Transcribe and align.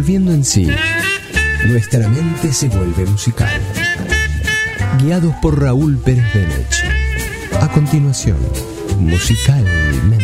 volviendo 0.00 0.32
en 0.32 0.42
sí, 0.46 0.66
nuestra 1.66 2.08
mente 2.08 2.54
se 2.54 2.68
vuelve 2.68 3.04
musical. 3.04 3.60
Guiados 4.98 5.34
por 5.42 5.60
Raúl 5.60 5.98
Pérez 5.98 6.24
Benech. 6.32 7.60
A 7.60 7.68
continuación, 7.68 8.38
musicalmente. 8.98 10.19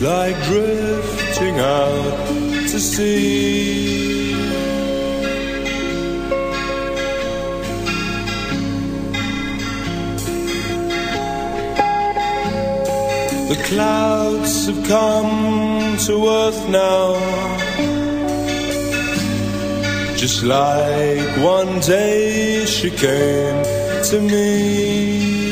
Like 0.00 0.36
drifting 0.44 1.58
out 1.58 2.26
to 2.70 2.78
sea. 2.80 4.32
The 13.48 13.62
clouds 13.66 14.66
have 14.66 14.86
come 14.86 15.96
to 16.06 16.28
earth 16.28 16.68
now 16.68 17.50
just 20.20 20.44
like 20.44 21.30
one 21.38 21.80
day 21.80 22.66
she 22.66 22.90
came 22.90 23.64
to 24.04 24.20
me. 24.20 25.50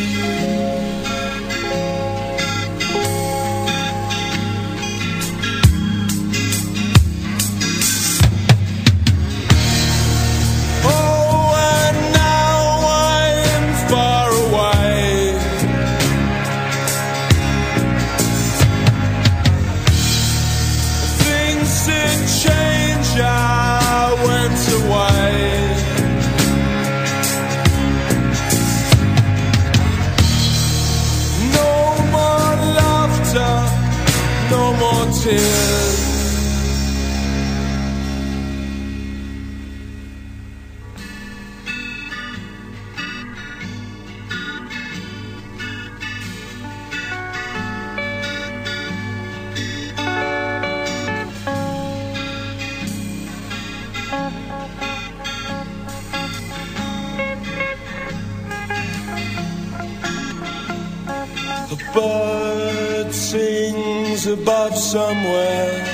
A 61.70 61.76
bird 61.92 63.12
sings 63.12 64.26
above 64.26 64.74
somewhere, 64.74 65.84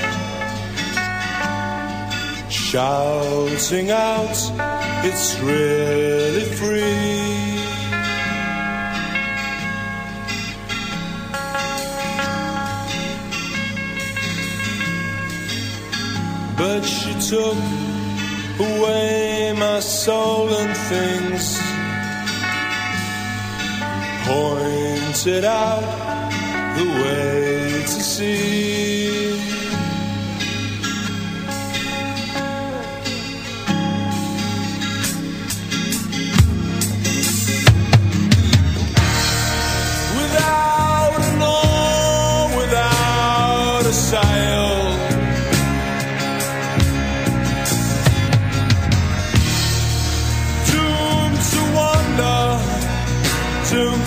shouting 2.48 3.90
out, 3.90 4.38
it's 5.02 5.36
really 5.40 6.44
free. 6.44 6.94
But 16.56 16.82
she 16.82 17.12
took 17.30 17.58
away 18.60 19.52
my 19.58 19.80
soul 19.80 20.50
and 20.50 20.76
things 20.76 21.58
out 25.44 25.80
the 26.76 26.84
way 26.84 27.82
to 27.82 28.02
see. 28.02 28.94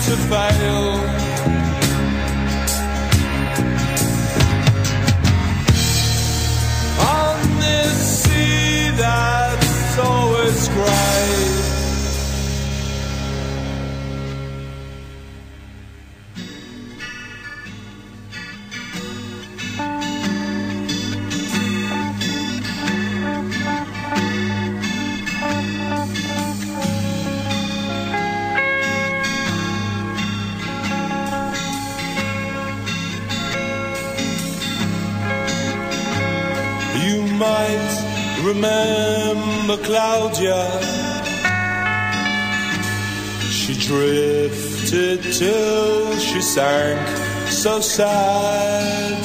To 0.08 0.16
fail. 0.16 1.27
So 47.62 47.80
sad. 47.80 49.24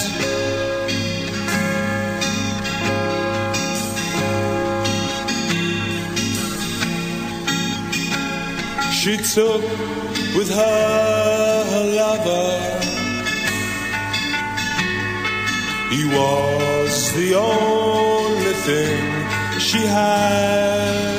She 8.92 9.18
took 9.18 9.62
with 10.36 10.50
her 10.50 11.64
her 11.74 11.86
lover. 12.02 12.50
He 15.92 16.06
was 16.06 17.14
the 17.14 17.36
only 17.36 18.54
thing 18.68 19.60
she 19.60 19.86
had. 19.86 21.13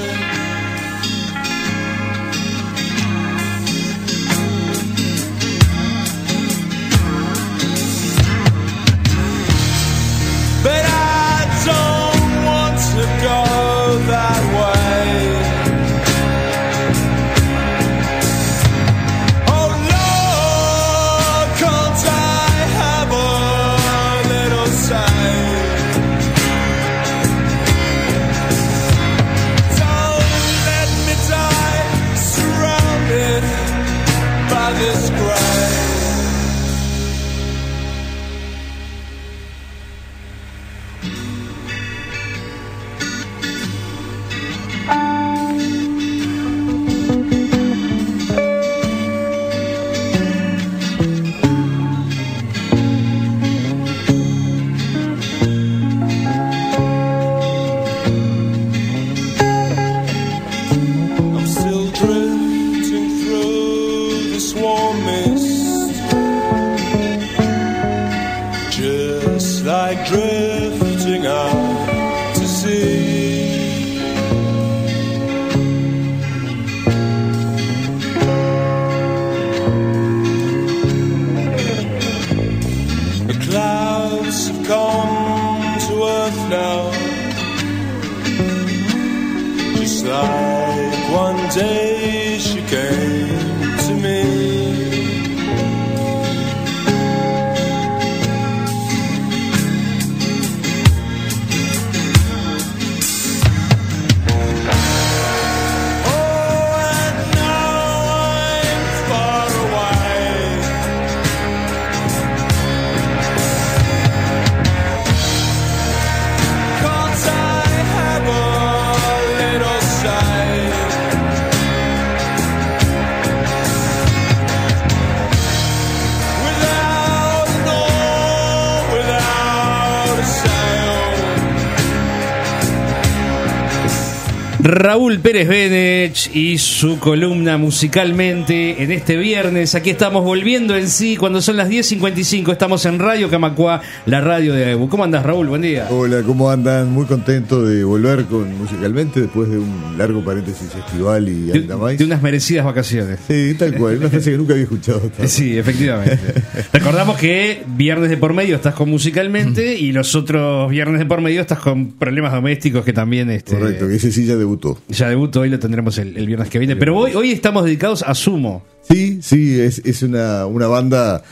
Raúl 134.64 135.20
Pérez 135.20 135.46
Benech 135.46 136.34
y 136.34 136.56
su 136.56 136.98
columna 136.98 137.58
musicalmente 137.58 138.82
en 138.82 138.92
este 138.92 139.18
viernes. 139.18 139.74
Aquí 139.74 139.90
estamos 139.90 140.24
volviendo 140.24 140.74
en 140.74 140.88
sí 140.88 141.18
cuando 141.18 141.42
son 141.42 141.58
las 141.58 141.68
10.55. 141.68 142.50
Estamos 142.50 142.86
en 142.86 142.98
Radio 142.98 143.28
Camacua, 143.28 143.82
la 144.06 144.22
radio 144.22 144.54
de 144.54 144.64
Aebu. 144.64 144.88
¿Cómo 144.88 145.04
andas, 145.04 145.22
Raúl? 145.22 145.48
Buen 145.48 145.60
día. 145.60 145.88
Hola, 145.90 146.22
¿cómo 146.22 146.50
andan? 146.50 146.90
Muy 146.90 147.04
contento 147.04 147.62
de 147.62 147.84
volver 147.84 148.24
con 148.24 148.56
musicalmente 148.56 149.20
después 149.20 149.50
de 149.50 149.58
un 149.58 149.98
largo 149.98 150.24
paréntesis 150.24 150.74
estival 150.74 151.28
y 151.28 151.42
De, 151.42 151.58
anda 151.58 151.76
más. 151.76 151.98
de 151.98 152.04
unas 152.06 152.22
merecidas 152.22 152.64
vacaciones. 152.64 153.18
Sí, 153.28 153.54
tal 153.58 153.74
cual, 153.76 153.98
una 153.98 154.08
frase 154.08 154.30
que 154.30 154.38
nunca 154.38 154.54
había 154.54 154.64
escuchado. 154.64 155.02
ahora. 155.14 155.28
Sí, 155.28 155.58
efectivamente. 155.58 156.18
Recordamos 156.72 157.18
que 157.18 157.64
viernes 157.76 158.08
de 158.08 158.16
por 158.16 158.32
medio 158.32 158.56
estás 158.56 158.72
con 158.72 158.88
musicalmente 158.88 159.76
y 159.78 159.92
los 159.92 160.14
otros 160.14 160.70
viernes 160.70 161.00
de 161.00 161.04
por 161.04 161.20
medio 161.20 161.42
estás 161.42 161.58
con 161.58 161.92
problemas 161.92 162.32
domésticos 162.32 162.82
que 162.82 162.94
también 162.94 163.28
este, 163.28 163.58
Correcto, 163.58 163.88
que 163.88 163.96
ese 163.96 164.10
sí 164.10 164.24
ya 164.24 164.36
debutó. 164.36 164.53
Ya 164.88 165.08
debutó. 165.08 165.40
Hoy 165.40 165.50
lo 165.50 165.58
tendremos 165.58 165.98
el, 165.98 166.16
el 166.16 166.26
viernes 166.26 166.48
que 166.48 166.58
viene. 166.58 166.76
Pero 166.76 166.96
hoy, 166.96 167.14
hoy 167.14 167.30
estamos 167.32 167.64
dedicados 167.64 168.02
a 168.02 168.14
Sumo. 168.14 168.62
Sí, 168.88 169.20
sí, 169.22 169.60
es, 169.60 169.80
es 169.84 170.02
una, 170.02 170.46
una 170.46 170.66
banda 170.66 171.22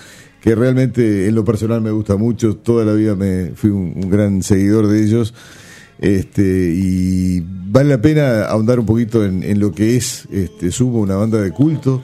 que 0.40 0.54
realmente 0.54 1.26
en 1.28 1.34
lo 1.34 1.44
personal 1.44 1.80
me 1.80 1.90
gusta 1.90 2.16
mucho. 2.16 2.56
Toda 2.56 2.84
la 2.84 2.92
vida 2.94 3.14
me 3.14 3.52
fui 3.54 3.70
un, 3.70 3.92
un 3.96 4.10
gran 4.10 4.42
seguidor 4.42 4.88
de 4.88 5.04
ellos. 5.04 5.34
Este, 5.98 6.42
y 6.74 7.40
vale 7.46 7.90
la 7.90 8.00
pena 8.02 8.44
ahondar 8.46 8.80
un 8.80 8.86
poquito 8.86 9.24
en, 9.24 9.42
en 9.44 9.60
lo 9.60 9.70
que 9.72 9.96
es 9.96 10.26
este, 10.32 10.72
Sumo, 10.72 10.98
una 11.00 11.14
banda 11.16 11.40
de 11.40 11.50
culto. 11.52 12.02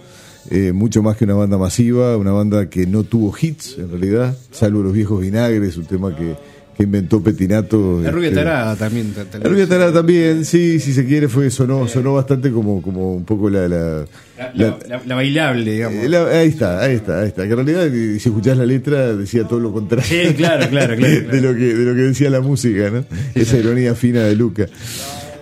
eh, 0.50 0.73
mucho 0.73 1.03
más 1.03 1.17
que 1.17 1.25
una 1.25 1.35
banda 1.35 1.59
masiva, 1.59 2.17
una 2.17 2.32
banda 2.32 2.69
que 2.70 2.87
no 2.87 3.05
tuvo 3.05 3.35
hits 3.41 3.76
en 3.79 3.91
realidad, 3.91 4.37
salvo 4.50 4.82
los 4.82 4.93
viejos 4.93 5.20
vinagres, 5.20 5.76
un 5.76 5.85
tema 5.87 6.15
que, 6.17 6.37
que 6.79 6.85
inventó 6.85 7.21
Petinato. 7.23 8.01
La 8.03 8.11
rubia 8.13 8.29
este, 8.29 8.41
tarada 8.43 8.77
también. 8.77 9.13
tal- 9.13 9.43
La 9.43 9.49
rubia 9.51 9.67
tarada 9.69 9.93
también, 9.93 10.45
sí, 10.45 10.79
si 10.81 10.93
se 10.95 11.05
quiere, 11.05 11.29
fue 11.29 11.51
sonó, 11.51 11.87
sonó 11.89 12.15
bastante 12.15 12.51
como, 12.53 12.81
como 12.81 13.15
un 13.15 13.25
poco 13.25 13.51
la, 13.51 13.67
la, 13.69 14.05
La, 14.39 14.53
la- 14.55 14.79
la- 14.89 15.03
la 15.05 15.15
bailable, 15.17 15.73
digamos. 15.73 16.05
eh, 16.05 16.17
ahí 16.39 16.49
está, 16.49 16.81
ahí 16.81 16.95
está, 16.95 17.21
ahí 17.21 17.29
está. 17.29 17.43
Que 17.45 17.51
en 17.51 17.57
realidad, 17.67 17.87
eh, 17.89 18.19
si 18.21 18.29
escuchás 18.29 18.57
la 18.57 18.65
letra, 18.65 19.15
decía 19.15 19.45
todo 19.45 19.59
lo 19.61 19.73
contrario. 19.73 20.07
Sí, 20.09 20.35
claro, 20.35 20.69
claro, 20.71 20.97
claro, 20.97 21.15
de, 21.33 21.41
lo 21.43 21.53
que, 21.55 21.75
de 21.75 21.85
lo 21.85 21.95
que 21.95 22.01
decía 22.03 22.31
la 22.31 22.41
música, 22.41 22.91
¿no? 22.91 23.05
Esa 23.35 23.59
ironía 23.59 23.95
fina 23.97 24.23
de 24.23 24.37
Luca. 24.37 24.67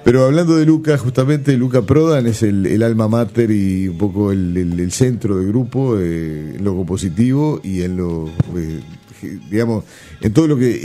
Pero 0.05 0.25
hablando 0.25 0.57
de 0.57 0.65
Luca, 0.65 0.97
justamente 0.99 1.57
Luca 1.59 1.83
Prodan 1.83 2.27
es 2.29 2.43
el, 2.45 2.65
el 2.65 2.83
alma 2.85 3.09
mater 3.09 3.51
y 3.51 3.89
un 3.89 3.99
poco 3.99 4.33
el, 4.33 4.57
el- 4.57 4.81
el 4.81 4.93
centro 4.93 5.37
del 5.37 5.49
grupo, 5.49 5.99
eh, 6.01 6.55
en 6.57 6.65
lo 6.65 6.75
compositivo 6.77 7.61
y 7.63 7.83
en 7.83 7.97
lo, 7.97 8.29
eh, 8.57 8.81
digamos, 9.23 9.85
en 10.21 10.33
todo 10.33 10.47
lo 10.49 10.57
que 10.57 10.81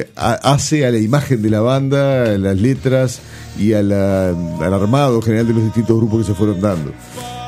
eh, 0.00 0.08
ha- 0.16 0.52
hace 0.52 0.86
a 0.86 0.90
la 0.90 0.98
imagen 0.98 1.42
de 1.42 1.50
la 1.50 1.60
banda, 1.60 2.24
a 2.24 2.38
las 2.38 2.58
letras 2.60 3.20
y 3.58 3.72
al 3.72 3.92
armado 3.92 5.20
general 5.22 5.46
de 5.48 5.54
los 5.54 5.64
distintos 5.64 5.96
grupos 5.96 6.20
que 6.26 6.32
se 6.32 6.34
fueron 6.34 6.60
dando. 6.60 6.92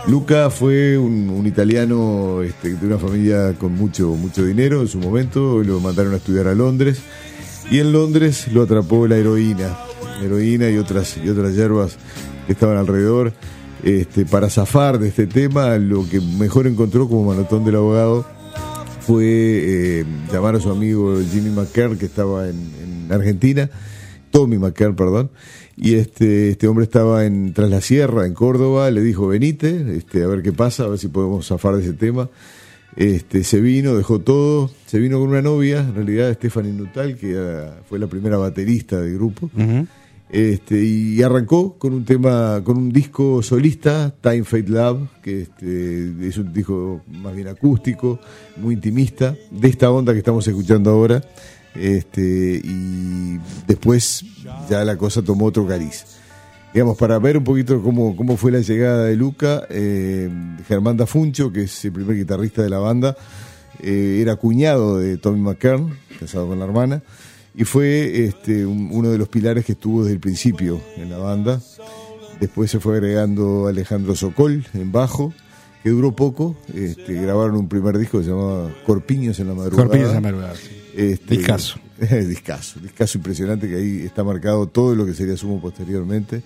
Luca 0.06 0.50
fue 0.50 0.98
un, 0.98 1.31
un 1.31 1.46
italiano 1.46 2.42
este, 2.42 2.75
de 2.75 2.86
una 2.86 2.98
familia 2.98 3.54
con 3.58 3.72
mucho, 3.75 4.08
mucho 4.10 4.44
dinero 4.44 4.82
en 4.82 4.88
su 4.88 4.98
momento, 4.98 5.62
lo 5.62 5.81
mandaron 5.81 6.12
a 6.12 6.16
estudiar 6.16 6.46
a 6.48 6.54
Londres 6.54 6.98
y 7.70 7.78
en 7.78 7.92
Londres 7.92 8.48
lo 8.52 8.62
atrapó 8.62 9.06
la 9.06 9.16
heroína, 9.16 9.78
heroína 10.22 10.69
y 10.69 10.76
otras, 10.76 11.16
y 11.25 11.28
otras 11.31 11.54
hierbas 11.54 11.96
que 12.46 12.52
estaban 12.52 12.76
alrededor. 12.76 13.32
Este, 13.82 14.25
para 14.25 14.48
zafar 14.48 14.98
de 14.98 15.08
este 15.08 15.26
tema, 15.26 15.76
lo 15.76 16.08
que 16.08 16.19
mejor 16.20 16.66
encontró 16.66 17.06
como 17.08 17.25
manotón 17.25 17.64
del 17.66 17.76
abogado 17.76 18.26
fue 19.06 19.25
eh, 19.27 20.05
llamar 20.33 20.56
a 20.56 20.61
su 20.61 20.71
amigo 20.71 21.19
Jimmy 21.31 21.51
McCarn, 21.51 21.99
que 21.99 22.06
estaba 22.06 22.49
en, 22.49 22.56
en 23.06 23.12
Argentina, 23.12 23.69
Tommy 24.31 24.58
McCarn, 24.58 24.96
perdón, 24.96 25.31
y 25.77 25.94
este, 25.94 26.51
este 26.51 26.69
hombre 26.69 26.84
estaba 26.84 27.25
en 27.25 27.53
Tras 27.53 27.69
la 27.69 27.81
Sierra, 27.81 28.27
en 28.27 28.34
Córdoba, 28.34 28.91
le 28.91 29.03
dijo, 29.03 29.27
venite, 29.27 29.96
este, 29.96 30.23
a 30.23 30.27
ver 30.27 30.43
qué 30.43 30.53
pasa, 30.53 30.84
a 30.84 30.89
ver 30.89 30.99
si 30.99 31.08
podemos 31.08 31.46
zafar 31.46 31.77
de 31.77 31.82
ese 31.82 31.93
tema. 31.93 32.31
Este, 32.96 33.43
se 33.43 33.61
vino, 33.61 33.96
dejó 33.96 34.20
todo, 34.20 34.70
se 34.87 34.99
vino 35.01 35.19
con 35.19 35.29
una 35.29 35.43
novia, 35.43 35.81
en 35.81 35.94
realidad 35.96 36.32
Stephanie 36.34 36.73
Nutal, 36.73 37.17
que 37.17 37.37
fue 37.89 37.99
la 37.99 38.06
primera 38.06 38.37
baterista 38.37 39.01
del 39.01 39.15
grupo. 39.15 39.51
Este, 40.34 40.82
y 40.82 41.22
arrancó 41.22 41.79
con 41.79 41.94
un 41.94 42.05
tema, 42.05 42.60
con 42.64 42.76
un 42.76 42.91
disco 42.91 43.41
solista, 43.41 44.12
Time 44.20 44.43
Fate 44.43 44.69
Love, 44.69 45.03
que 45.22 45.43
este, 45.43 46.26
es 46.26 46.36
un 46.38 46.53
disco 46.53 47.03
más 47.06 47.36
bien 47.36 47.46
acústico, 47.46 48.19
muy 48.56 48.74
intimista, 48.74 49.36
de 49.53 49.69
esta 49.69 49.93
onda 49.93 50.12
que 50.12 50.19
estamos 50.19 50.44
escuchando 50.48 50.91
ahora. 50.91 51.22
Este, 51.76 52.60
y 52.64 53.38
después 53.69 54.24
ya 54.69 54.84
la 54.84 54.96
cosa 54.96 55.22
tomó 55.22 55.46
otro 55.46 55.69
cariz. 55.69 56.05
Digamos, 56.72 56.98
para 56.98 57.17
ver 57.20 57.38
un 57.38 57.44
poquito 57.44 57.81
cómo, 57.81 58.17
cómo 58.17 58.36
fue 58.36 58.50
la 58.50 58.58
llegada 58.58 59.05
de 59.05 59.14
Luca, 59.14 59.69
eh, 59.70 60.29
Germán 60.67 60.96
Dafuncho, 60.96 61.53
que 61.53 61.62
es 61.62 61.84
el 61.84 61.93
primer 61.93 62.17
guitarrista 62.17 62.60
de 62.60 62.70
la 62.70 62.79
banda, 62.79 63.17
eh, 63.81 64.19
era 64.20 64.34
cuñado 64.34 64.98
de 64.98 65.17
Tommy 65.17 65.38
McCarn, 65.38 65.96
casado 66.19 66.48
con 66.48 66.58
la 66.58 66.64
hermana, 66.64 67.03
y 67.55 67.65
fue 67.65 68.25
este, 68.25 68.67
un- 68.67 68.89
uno 68.93 69.11
de 69.11 69.19
los 69.19 69.29
pilares 69.29 69.65
que 69.65 69.73
estuvo 69.73 70.03
desde 70.03 70.15
el 70.15 70.20
principio 70.20 70.81
en 70.96 71.11
la 71.11 71.19
banda. 71.19 71.61
Después 72.41 72.70
se 72.70 72.81
fue 72.81 72.94
agregando 72.96 73.69
Alejandro 73.69 74.15
Sokol 74.17 74.67
en 74.75 74.91
bajo, 74.93 75.32
que 75.82 75.91
duró 75.91 76.13
poco. 76.13 76.56
Este, 76.75 77.15
grabaron 77.15 77.56
un 77.56 77.69
primer 77.69 77.96
disco 77.99 78.19
que 78.19 78.25
se 78.25 78.31
llamaba 78.31 78.70
Corpiños 78.87 79.39
en 79.39 79.49
la 79.49 79.55
madrugada. 79.55 79.82
Corpiños 79.89 80.08
en 80.08 80.15
la 80.15 80.20
madrugada, 80.20 80.55
sí. 80.56 80.70
Este, 80.96 81.37
Discazo. 81.37 81.79
discazo, 82.29 82.81
discazo 82.81 83.19
impresionante 83.19 83.69
que 83.69 83.77
ahí 83.77 84.01
está 84.05 84.25
marcado 84.25 84.67
todo 84.67 84.94
lo 84.96 85.06
que 85.06 85.15
sería 85.15 85.37
Sumo 85.37 85.61
posteriormente. 85.61 86.43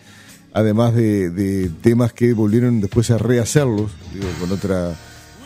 Además 0.52 0.94
de, 0.94 1.30
de 1.30 1.70
temas 1.82 2.12
que 2.12 2.32
volvieron 2.34 2.80
después 2.80 3.10
a 3.10 3.18
rehacerlos, 3.18 3.90
digo, 4.12 4.26
con 4.40 4.50
otra, 4.52 4.94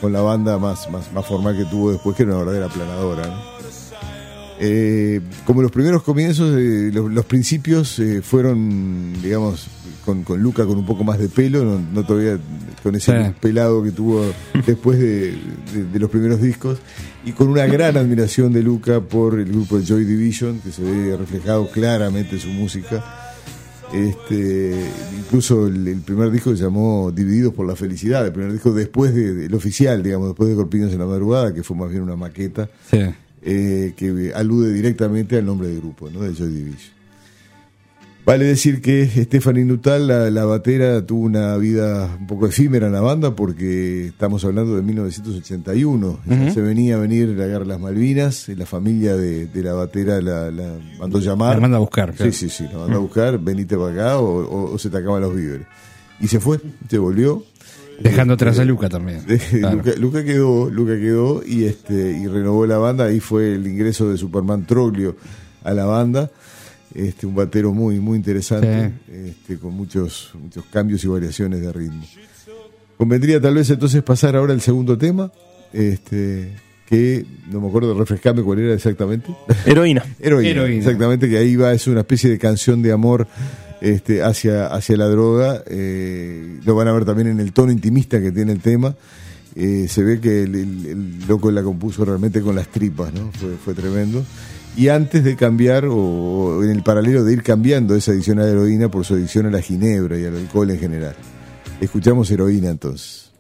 con 0.01 0.13
la 0.13 0.23
banda 0.23 0.59
más, 0.59 0.91
más, 0.91 1.13
más 1.13 1.25
formal 1.27 1.57
que 1.57 1.65
tuvo 1.67 1.93
después, 1.93 2.17
que 2.17 2.23
era 2.25 2.33
una 2.35 2.45
verdadera 2.45 2.69
planadora. 2.69 3.27
¿no? 3.27 3.52
Eh, 4.65 5.21
como 5.45 5.61
los 5.61 5.73
primeros 5.73 6.05
comienzos, 6.05 6.55
eh, 6.57 6.91
los, 6.95 7.11
los 7.11 7.25
principios 7.25 7.99
eh, 7.99 8.23
fueron, 8.23 9.13
digamos, 9.21 9.67
con, 10.05 10.23
con 10.23 10.41
Luca 10.41 10.65
con 10.67 10.79
un 10.79 10.87
poco 10.87 11.03
más 11.03 11.19
de 11.19 11.29
pelo, 11.29 11.65
no, 11.65 11.81
no 11.93 12.07
todavía 12.07 12.39
con 12.83 12.95
ese 12.95 13.25
Sí. 13.27 13.33
pelado 13.41 13.83
que 13.83 13.91
tuvo 13.91 14.25
después 14.65 14.99
de, 15.01 15.33
de- 15.75 15.85
de 15.93 15.99
los 15.99 16.09
primeros 16.11 16.41
discos, 16.41 16.79
y 17.25 17.33
con 17.33 17.49
una 17.49 17.67
gran 17.67 17.97
admiración 17.97 18.53
de 18.53 18.63
Luca 18.63 19.01
por 19.01 19.39
el 19.41 19.47
grupo 19.51 19.79
de 19.79 19.85
Joy 19.85 20.05
Division, 20.05 20.61
que 20.61 20.71
se 20.71 20.83
ve 20.83 21.17
reflejado 21.17 21.69
claramente 21.69 22.37
en 22.37 22.41
su 22.41 22.49
música. 22.49 23.05
Este, 23.93 24.75
incluso 25.19 25.67
el, 25.67 25.87
el 25.87 26.01
primer 26.01 26.31
disco 26.31 26.57
se 26.57 26.63
llamó 26.63 27.13
Divididos 27.13 27.53
por 27.53 27.67
la 27.67 27.77
Felicidad, 27.77 28.25
el 28.25 28.33
primer 28.33 28.53
disco 28.53 28.73
después 28.73 29.15
de- 29.15 29.35
del 29.35 29.55
oficial, 29.55 30.03
digamos, 30.03 30.29
después 30.29 30.49
de 30.49 30.55
Corpiños 30.57 30.93
en 30.93 30.99
la 31.01 31.07
Madrugada, 31.07 31.53
que 31.53 31.63
fue 31.63 31.77
más 31.77 31.91
bien 31.91 32.03
una 32.03 32.17
maqueta 32.17 32.69
eh, 33.43 33.93
que 33.97 34.33
alude 34.35 34.73
directamente 34.73 35.37
al 35.39 35.47
nombre 35.47 35.69
del 35.69 35.79
grupo, 35.81 36.09
¿no? 36.11 36.21
de 36.21 36.35
Joy 36.35 36.49
Division. 36.49 36.93
Vale 38.25 38.45
decir 38.45 38.81
que 38.81 39.05
Stephanie 39.09 39.65
Nutal, 39.65 40.07
la, 40.07 40.31
la 40.31 40.45
batera, 40.45 41.05
tuvo 41.05 41.25
una 41.25 41.57
vida 41.57 42.09
un 42.21 42.29
poco 42.29 42.47
efímera 42.47 42.87
en 42.87 42.93
la 42.93 43.01
banda 43.01 43.35
porque 43.35 44.07
estamos 44.07 44.45
hablando 44.45 44.77
de 44.77 44.83
1981. 44.83 46.21
Ya 46.29 46.53
Se 46.53 46.61
venía 46.61 46.95
a 46.95 46.99
venir 46.99 47.31
la 47.31 47.47
guerra 47.49 47.65
de 47.65 47.67
las 47.67 47.81
Malvinas, 47.81 48.49
y 48.49 48.55
la 48.55 48.65
familia 48.65 49.17
de, 49.17 49.47
de 49.49 49.63
la 49.65 49.73
batera 49.73 50.21
la, 50.21 50.53
la 50.53 50.79
mandó 51.01 51.19
llamar. 51.19 51.57
La 51.57 51.63
manda 51.63 51.79
a 51.79 51.81
buscar, 51.81 52.15
claro. 52.15 52.31
Sí, 52.31 52.49
sí, 52.49 52.49
sí, 52.49 52.65
la 52.73 52.79
mandó 52.79 52.99
a 52.99 53.01
buscar, 53.01 53.41
venite 53.41 53.77
para 53.77 53.91
acá 53.93 54.19
o, 54.21 54.27
o- 54.45 54.73
o 54.75 54.79
se 54.79 54.89
te 54.89 54.99
acaban 54.99 55.21
los 55.21 55.35
víveres. 55.35 55.67
Y 56.21 56.29
se 56.29 56.39
fue, 56.39 56.61
se 56.89 56.99
volvió. 56.99 57.43
Dejando 58.03 58.35
atrás 58.35 58.59
a 58.59 58.65
Luca 58.65 58.89
también. 58.89 59.25
De- 59.27 59.39
Claro. 59.39 59.77
Luca, 59.77 59.93
Luca 59.99 60.25
quedó, 60.25 60.71
Luca 60.71 60.97
quedó 60.99 61.43
y 61.47 61.65
este 61.65 61.95
y 62.13 62.27
renovó 62.27 62.67
la 62.67 62.79
banda. 62.79 63.05
Ahí 63.05 63.21
fue 63.21 63.55
el 63.55 63.67
ingreso 63.67 64.11
de 64.11 64.17
Superman 64.19 64.67
Troglio 64.67 65.17
a 65.65 65.73
la 65.73 65.85
banda. 65.85 66.31
Este, 66.95 67.27
un 67.27 67.35
batero 67.35 67.73
muy, 67.73 68.01
muy 68.01 68.17
interesante, 68.19 68.93
este, 69.11 69.57
con 69.59 69.73
muchos, 69.73 70.31
muchos 70.39 70.63
cambios 70.71 71.03
y 71.05 71.09
variaciones 71.09 71.61
de 71.63 71.73
ritmo. 71.73 72.05
Convendría 72.99 73.41
tal 73.41 73.55
vez 73.55 73.71
entonces 73.71 74.03
pasar 74.03 74.37
ahora 74.37 74.53
al 74.53 74.61
segundo 74.61 74.99
tema, 74.99 75.33
este, 75.73 76.53
que 76.87 77.25
no 77.51 77.63
me 77.63 77.69
acuerdo, 77.69 77.99
refrescarme 77.99 78.43
cuál 78.43 78.59
era 78.59 78.75
exactamente. 78.75 79.35
Heroína. 79.65 80.05
Heroína, 80.21 80.51
Heroína. 80.51 80.79
Exactamente, 80.79 81.31
que 81.31 81.39
ahí 81.39 81.57
va, 81.57 81.73
es 81.73 81.87
una 81.87 82.01
especie 82.01 82.29
de 82.29 82.39
canción 82.39 82.83
de 82.83 82.93
amor 82.93 83.27
este, 83.83 84.23
hacia, 84.23 84.69
hacia 84.69 84.97
la 84.97 85.07
droga. 85.09 85.63
eh, 85.67 86.61
lo 86.65 86.75
van 86.75 86.89
a 86.89 86.93
ver 86.93 87.05
también 87.05 87.29
en 87.29 87.41
el 87.41 87.53
tono 87.53 87.73
intimista 87.73 88.21
que 88.21 88.31
tiene 88.31 88.53
el 88.53 88.61
tema. 88.61 88.95
Eh, 89.55 89.87
se 89.89 90.03
ve 90.03 90.21
que 90.21 90.45
el, 90.45 91.27
loco 91.27 91.51
la 91.51 91.63
compuso 91.63 92.05
realmente 92.05 92.41
con 92.41 92.55
las 92.55 92.69
tripas, 92.69 93.13
¿no? 93.13 93.31
Fue, 93.65 93.75
tremendo. 93.75 94.25
Y 94.77 94.89
antes 94.89 95.25
de 95.25 95.37
cambiar, 95.37 95.85
o 95.91 96.63
en 96.63 96.71
el 96.71 96.83
paralelo 96.83 97.25
de 97.25 97.33
ir 97.35 97.43
cambiando 97.43 97.95
esa 97.95 98.13
adicción 98.13 98.39
a 98.39 98.45
la 98.45 98.51
heroína 98.51 98.89
por 98.89 99.05
su 99.05 99.15
adicción 99.15 99.47
a 99.47 99.51
la 99.51 99.61
ginebra 99.61 100.17
y 100.19 100.25
al 100.25 100.37
alcohol 100.37 100.71
en 100.71 100.79
general. 100.79 101.17
Escuchamos 101.81 102.31
heroína 102.31 102.71
entonces. 102.71 103.32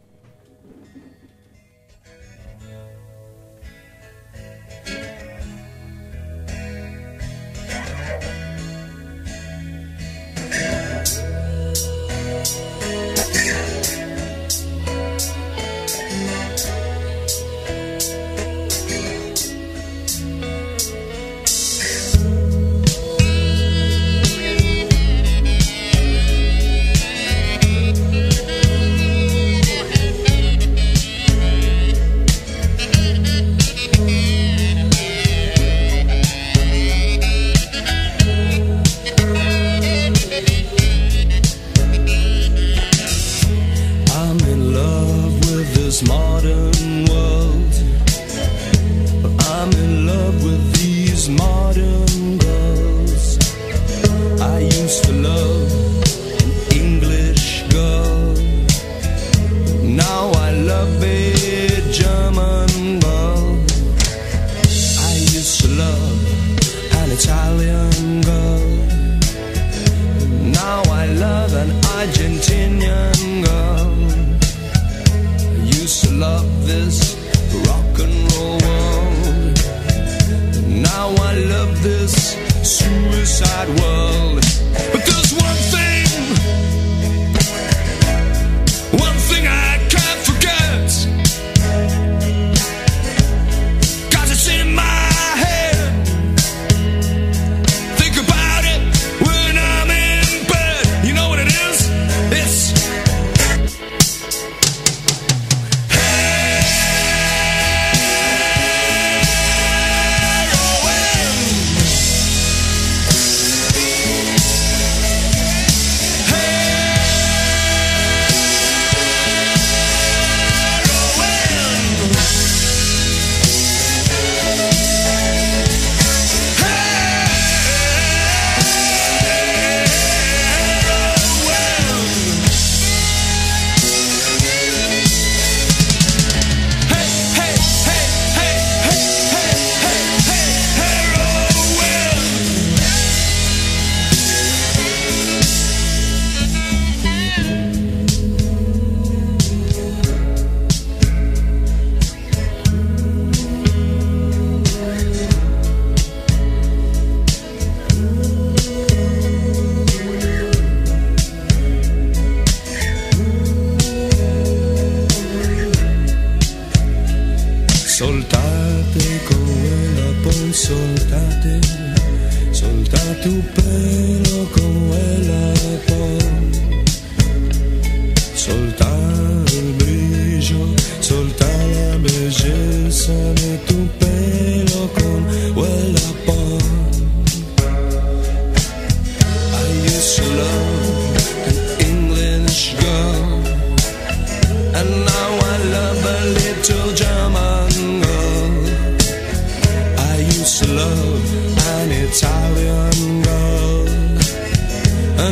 outside 83.42 83.80
world. 83.80 84.12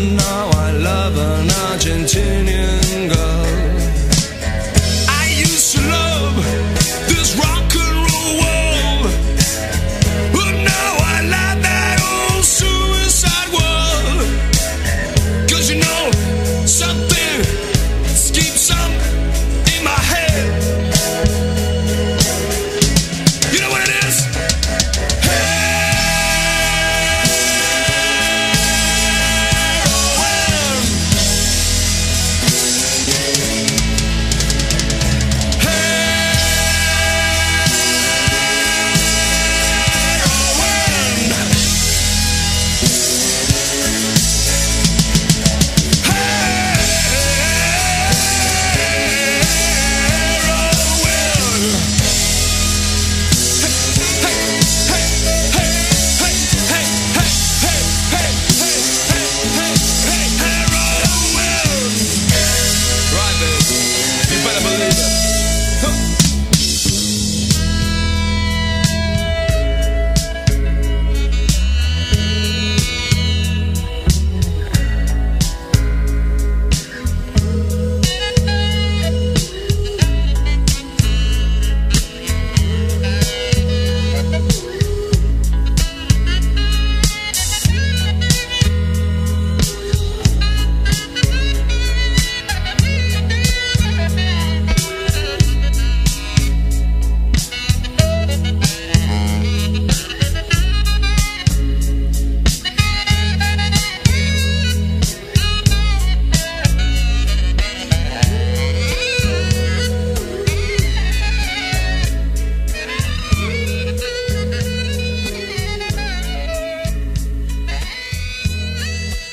Now 0.00 0.48
I 0.54 0.70
love 0.72 1.18
an 1.18 1.48
Argentinian 1.68 2.59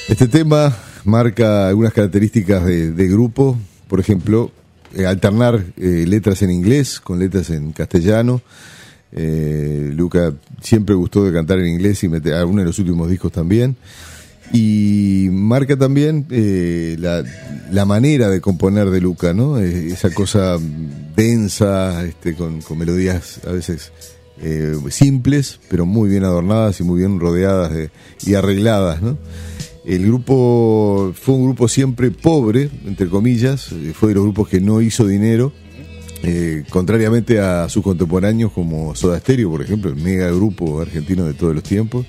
Este 0.07 0.27
tema 0.27 0.75
marca 1.03 1.67
algunas 1.67 1.93
características 1.93 2.65
de, 2.65 2.91
de 2.91 3.07
grupo, 3.07 3.57
por 3.87 3.99
ejemplo, 3.99 4.51
eh, 4.95 5.05
alternar 5.05 5.63
eh, 5.77 6.05
letras 6.07 6.41
en 6.41 6.51
inglés 6.51 6.99
con 6.99 7.19
letras 7.19 7.49
en 7.49 7.71
castellano. 7.73 8.41
Eh, 9.11 9.91
Luca 9.95 10.33
siempre 10.61 10.95
gustó 10.95 11.25
de 11.25 11.33
cantar 11.33 11.59
en 11.59 11.67
inglés 11.67 12.03
y 12.03 12.09
meter 12.09 12.33
algunos 12.35 12.63
de 12.63 12.67
los 12.67 12.79
últimos 12.79 13.09
discos 13.09 13.31
también. 13.31 13.75
Y 14.53 15.27
marca 15.29 15.75
también 15.75 16.25
la, 16.29 17.21
la 17.69 17.85
manera 17.85 18.29
de 18.29 18.39
componer 18.39 18.89
de 18.89 19.01
Luca, 19.01 19.33
¿no? 19.33 19.59
Esa 19.59 20.09
cosa 20.13 20.57
densa, 21.17 22.05
este, 22.05 22.33
con, 22.33 22.61
con 22.61 22.77
melodías 22.77 23.41
a 23.45 23.51
veces 23.51 23.91
simples, 24.89 25.59
pero 25.69 25.85
muy 25.85 26.09
bien 26.09 26.23
adornadas 26.23 26.79
y 26.79 26.83
muy 26.83 26.99
bien 26.99 27.19
rodeadas 27.19 27.73
de- 27.73 27.89
y 28.25 28.35
arregladas, 28.35 29.01
¿no? 29.01 29.17
El 29.87 30.05
grupo 30.05 31.13
fue 31.15 31.35
un 31.35 31.45
grupo 31.45 31.69
siempre 31.69 32.11
pobre, 32.11 32.69
entre 32.85 33.07
comillas, 33.07 33.71
eh, 33.71 33.93
fue 33.95 34.09
de 34.09 34.15
los 34.15 34.25
grupos 34.25 34.49
que 34.49 34.59
no 34.59 34.81
hizo 34.81 35.07
dinero, 35.07 35.53
eh, 36.23 36.65
contrariamente 36.69 37.39
a 37.39 37.69
sus 37.69 37.83
contemporáneos 37.83 38.51
como 38.51 38.93
Soda 38.95 39.17
Stereo, 39.17 39.49
por 39.49 39.61
ejemplo, 39.61 39.89
el 39.89 39.95
mega 39.95 40.27
grupo 40.27 40.81
argentino 40.81 41.23
de 41.23 41.33
todos 41.35 41.55
los 41.55 41.63
tiempos, 41.63 42.05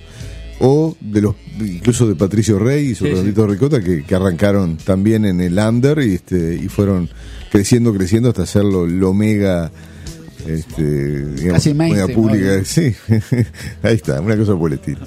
o 0.59 0.97
de 1.01 1.21
los 1.21 1.37
incluso 1.61 2.09
de 2.09 2.17
Patricio 2.17 2.59
Rey 2.59 2.89
y 2.89 2.95
su 2.97 3.05
Sí, 3.05 3.33
Ricota 3.47 3.81
que, 3.81 4.03
que 4.03 4.15
arrancaron 4.17 4.77
también 4.79 5.25
en 5.25 5.41
el 5.41 5.57
under 5.57 6.01
y 6.01 6.15
este 6.15 6.57
y 6.57 6.67
fueron 6.67 7.09
creciendo 7.53 7.95
creciendo 7.95 8.31
hasta 8.31 8.43
hacerlo 8.43 8.89
lo 8.89 9.15
mega 9.15 9.71
este 10.49 11.27
digamos, 11.27 11.53
Casi 11.53 11.75
mega 11.75 12.07
mainstream, 12.07 12.21
pública. 12.21 12.57
¿no? 12.57 12.65
sí. 12.65 12.93
Ahí 13.85 13.95
está 13.95 14.21
una 14.21 14.37
cosa 14.37 14.57
por 14.57 14.73
el 14.73 14.81
estilo 14.81 15.07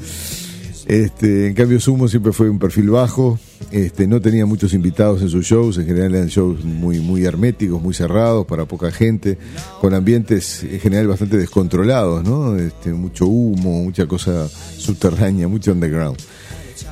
este, 0.88 1.48
en 1.48 1.54
cambio 1.54 1.80
Sumo 1.80 2.08
siempre 2.08 2.32
fue 2.32 2.50
un 2.50 2.60
perfil 2.60 2.90
bajo, 2.90 3.40
este, 3.72 4.08
no 4.08 4.20
tenía 4.22 4.46
muchos 4.46 4.74
invitados 4.74 5.22
en 5.22 5.30
sus 5.30 5.46
shows, 5.46 5.78
en 5.78 5.86
general 5.86 6.16
eran 6.16 6.28
shows 6.28 6.64
muy, 6.64 7.00
muy 7.00 7.26
herméticos, 7.26 7.82
muy 7.82 7.94
cerrados, 7.94 8.46
para 8.46 8.66
poca 8.66 8.92
gente, 8.92 9.38
con 9.80 9.94
ambientes 9.94 10.64
en 10.64 10.80
general 10.80 11.08
bastante 11.08 11.38
descontrolados, 11.38 12.24
¿no? 12.24 12.58
Este, 12.58 12.94
mucho 12.94 13.28
humo, 13.28 13.84
mucha 13.84 14.08
cosa 14.08 14.48
subterránea, 14.50 15.48
mucho 15.48 15.72
underground. 15.72 16.18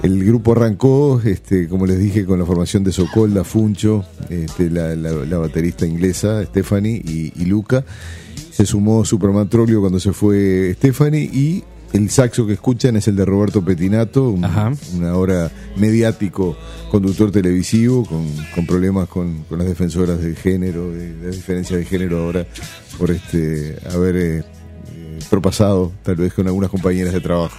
El 0.03 0.23
grupo 0.23 0.53
arrancó, 0.53 1.21
este, 1.25 1.67
como 1.67 1.85
les 1.85 1.99
dije, 1.99 2.25
con 2.25 2.39
la 2.39 2.45
formación 2.45 2.83
de 2.83 2.91
Socolda, 2.91 3.43
Funcho, 3.43 4.05
este, 4.29 4.69
la, 4.69 5.37
baterista 5.37 5.85
inglesa, 5.85 6.45
Stephanie 6.45 7.01
y, 7.03 7.33
y 7.35 7.45
Luca. 7.45 7.83
Se 8.51 8.65
sumó 8.65 9.03
Superman 9.03 9.49
Troglio 9.49 9.81
cuando 9.81 9.99
se 9.99 10.13
fue 10.13 10.73
Stephanie 10.75 11.23
y 11.23 11.63
el 11.93 12.09
saxo 12.09 12.45
que 12.45 12.53
escuchan 12.53 12.95
es 12.95 13.07
el 13.07 13.15
de 13.15 13.25
Roberto 13.25 13.63
Petinato, 13.63 14.29
un, 14.29 14.45
Ajá. 14.45 14.71
un 14.95 15.05
ahora 15.05 15.51
mediático 15.75 16.55
conductor 16.91 17.31
televisivo 17.31 18.05
con, 18.05 18.27
con 18.53 18.65
problemas 18.65 19.07
con, 19.07 19.43
con 19.43 19.59
las 19.59 19.67
defensoras 19.67 20.19
del 20.21 20.35
género, 20.35 20.91
de, 20.91 21.15
de 21.15 21.27
las 21.27 21.35
diferencias 21.35 21.79
de 21.79 21.85
género 21.85 22.23
ahora 22.23 22.45
por 22.97 23.11
este 23.11 23.77
haber 23.93 24.15
eh, 24.17 24.37
eh, 24.39 25.19
propasado 25.29 25.91
tal 26.03 26.15
vez 26.15 26.33
con 26.33 26.47
algunas 26.47 26.69
compañeras 26.69 27.13
de 27.13 27.21
trabajo. 27.21 27.55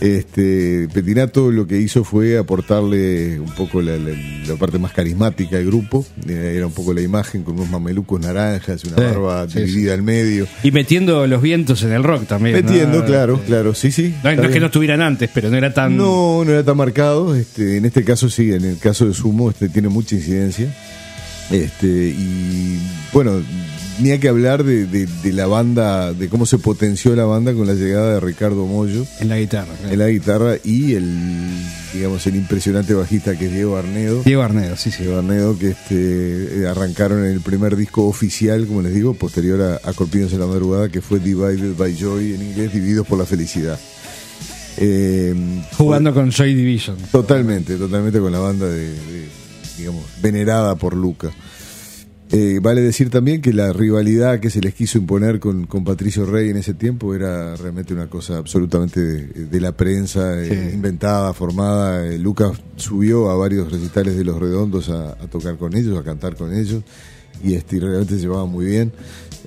Este 0.00 0.88
Petinato 0.92 1.50
lo 1.50 1.66
que 1.66 1.78
hizo 1.80 2.04
fue 2.04 2.36
aportarle 2.38 3.40
un 3.40 3.50
poco 3.54 3.80
la, 3.80 3.96
la- 3.96 4.10
la 4.46 4.54
parte 4.56 4.78
más 4.78 4.92
carismática 4.92 5.56
del 5.56 5.66
grupo, 5.66 6.04
Eh, 6.28 6.54
era 6.56 6.66
un 6.66 6.72
poco 6.72 6.92
la 6.92 7.00
imagen 7.00 7.42
con 7.42 7.54
unos 7.54 7.70
mamelucos 7.70 8.20
naranjas 8.20 8.84
y 8.84 8.88
una 8.88 8.96
Sí, 8.98 9.02
barba 9.02 9.48
sí, 9.48 9.60
dividida 9.60 9.94
al 9.94 10.02
medio. 10.02 10.46
Y 10.62 10.70
metiendo 10.70 11.26
los 11.26 11.40
vientos 11.42 11.82
en 11.82 11.92
el 11.92 12.04
rock 12.04 12.26
también. 12.26 12.56
¿no? 12.64 12.70
Metiendo, 12.70 13.04
claro, 13.04 13.40
claro, 13.46 13.74
sí, 13.74 13.90
sí. 13.90 14.14
No, 14.22 14.34
no 14.34 14.42
es 14.44 14.50
que 14.50 14.60
no 14.60 14.66
estuvieran 14.66 15.00
antes, 15.02 15.30
pero 15.32 15.50
no 15.50 15.56
era 15.56 15.72
tan. 15.72 15.96
No, 15.96 16.44
no 16.44 16.52
era 16.52 16.62
tan 16.62 16.76
marcado. 16.76 17.34
Este, 17.34 17.76
en 17.78 17.84
este 17.86 18.04
caso 18.04 18.28
sí, 18.28 18.52
en 18.52 18.64
el 18.64 18.78
caso 18.78 19.06
de 19.06 19.14
Sumo 19.14 19.50
este, 19.50 19.68
tiene 19.68 19.88
mucha 19.88 20.14
incidencia. 20.14 20.66
Este, 21.50 21.86
y 21.86 22.78
bueno, 23.12 23.40
ni 23.98 24.10
hay 24.10 24.18
que 24.18 24.28
hablar 24.28 24.62
de, 24.64 24.86
de- 24.86 25.06
de 25.06 25.32
la 25.32 25.46
banda, 25.46 26.12
de 26.12 26.28
cómo 26.28 26.44
se 26.46 26.58
potenció 26.58 27.14
la 27.16 27.24
banda 27.24 27.54
con 27.54 27.66
la 27.66 27.74
llegada 27.74 28.14
de 28.14 28.20
Ricardo 28.20 28.66
Mollo 28.66 29.04
En 29.20 29.28
la 29.28 29.38
guitarra. 29.38 29.72
claro. 29.78 29.92
en 29.92 29.98
la 29.98 30.08
guitarra 30.08 30.54
y 30.64 30.94
el, 30.94 31.14
digamos, 31.94 32.26
el 32.26 32.36
impresionante 32.36 32.92
bajista 32.94 33.38
que 33.38 33.46
es 33.46 33.52
Diego 33.52 33.76
Arnedo. 33.76 34.22
Diego 34.22 34.42
Arnedo, 34.42 34.76
sí, 34.76 34.90
sí. 34.90 35.02
Diego 35.04 35.18
Arnedo 35.18 35.58
que 35.58 35.70
este, 35.70 36.62
eh, 36.62 36.66
arrancaron 36.68 37.24
en 37.24 37.32
el 37.32 37.40
primer 37.40 37.74
disco 37.76 38.06
oficial, 38.06 38.66
como 38.66 38.82
les 38.82 38.94
digo, 38.94 39.14
posterior 39.14 39.60
a, 39.62 39.88
a 39.88 39.92
Corpiños 39.94 40.32
en 40.32 40.40
la 40.40 40.46
Madrugada, 40.46 40.88
que 40.90 41.00
fue 41.00 41.18
Divided 41.18 41.74
by 41.76 41.96
Joy 41.96 42.34
en 42.34 42.42
inglés, 42.42 42.72
Divididos 42.72 43.06
por 43.06 43.18
la 43.18 43.24
Felicidad. 43.24 43.78
Eh, 44.78 45.34
Jugando 45.76 46.12
con 46.12 46.30
Joy 46.30 46.54
Division. 46.54 46.96
Totalmente, 47.10 47.76
totalmente 47.76 48.18
con 48.20 48.30
la 48.30 48.40
banda 48.40 48.66
de, 48.68 48.90
de, 48.90 49.28
digamos, 49.78 50.04
venerada 50.20 50.74
por 50.76 50.94
Luca. 50.94 51.30
Eh, 52.32 52.58
vale 52.60 52.80
decir 52.80 53.08
también 53.08 53.40
que 53.40 53.52
la 53.52 53.72
rivalidad 53.72 54.40
que 54.40 54.50
se 54.50 54.60
les 54.60 54.74
quiso 54.74 54.98
imponer 54.98 55.38
con, 55.38 55.66
con 55.66 55.84
Patricio 55.84 56.26
Rey 56.26 56.50
en 56.50 56.56
ese 56.56 56.74
tiempo 56.74 57.14
era 57.14 57.54
realmente 57.54 57.94
una 57.94 58.08
cosa 58.08 58.38
absolutamente 58.38 59.00
de, 59.00 59.46
de 59.46 59.60
la 59.60 59.72
prensa, 59.72 60.42
eh, 60.42 60.72
inventada, 60.74 61.32
formada. 61.32 62.04
Eh, 62.04 62.18
Lucas 62.18 62.60
subió 62.74 63.30
a 63.30 63.36
varios 63.36 63.70
recitales 63.70 64.16
de 64.16 64.24
Los 64.24 64.40
Redondos 64.40 64.88
a, 64.88 65.12
a 65.12 65.28
tocar 65.30 65.56
con 65.56 65.76
ellos, 65.76 65.96
a 65.98 66.02
cantar 66.02 66.34
con 66.34 66.52
ellos, 66.52 66.82
y 67.44 67.54
este, 67.54 67.78
realmente 67.78 68.16
se 68.16 68.22
llevaban 68.22 68.48
muy 68.48 68.66
bien. 68.66 68.92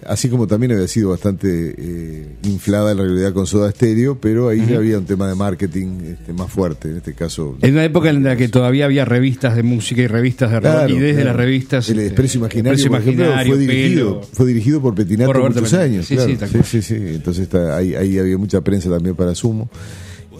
Así 0.07 0.29
como 0.29 0.47
también 0.47 0.71
había 0.71 0.87
sido 0.87 1.09
bastante 1.09 1.75
eh, 1.77 2.27
inflada 2.43 2.93
la 2.93 3.03
realidad 3.03 3.33
con 3.33 3.45
Soda 3.47 3.69
Stereo, 3.71 4.17
pero 4.19 4.49
ahí 4.49 4.73
había 4.75 4.97
un 4.97 5.05
tema 5.05 5.27
de 5.27 5.35
marketing 5.35 5.99
este, 6.13 6.33
más 6.33 6.51
fuerte, 6.51 6.89
en 6.89 6.97
este 6.97 7.13
caso. 7.13 7.57
En 7.61 7.73
una 7.73 7.85
época 7.85 8.09
en 8.09 8.23
la 8.23 8.35
que 8.35 8.47
todavía 8.49 8.85
había 8.85 9.05
revistas 9.05 9.55
de 9.55 9.63
música 9.63 10.01
y 10.01 10.07
revistas 10.07 10.49
de 10.51 10.59
rock, 10.59 10.71
Claro, 10.71 10.89
y 10.95 10.99
desde 10.99 11.13
claro. 11.21 11.27
las 11.27 11.35
revistas. 11.35 11.89
El 11.89 11.99
Expreso 11.99 12.37
Imaginario, 12.39 12.71
Expreso 12.73 12.89
por 12.91 13.01
ejemplo, 13.01 13.25
Imaginario, 13.25 13.53
fue 13.55 13.59
dirigido, 13.65 14.21
fue 14.33 14.45
dirigido 14.47 14.81
por 14.81 14.95
Petinato 14.95 15.31
Por 15.31 15.41
muchos 15.41 15.55
Petinato. 15.63 15.83
años. 15.83 16.05
Sí, 16.07 16.15
claro. 16.15 16.29
sí, 16.29 16.35
sí, 16.37 16.51
cual. 16.51 16.65
sí, 16.65 16.81
sí. 16.81 16.95
Entonces 16.95 17.43
está, 17.43 17.77
ahí, 17.77 17.95
ahí 17.95 18.17
había 18.19 18.37
mucha 18.37 18.61
prensa 18.61 18.89
también 18.89 19.15
para 19.15 19.35
Sumo. 19.35 19.69